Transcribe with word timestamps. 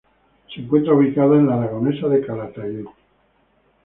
Se 0.51 0.59
encuentra 0.59 0.95
ubicada 0.95 1.35
en 1.35 1.45
la 1.45 1.57
aragonesa 1.61 2.07
de 2.07 2.25
Calatayud. 2.25 2.87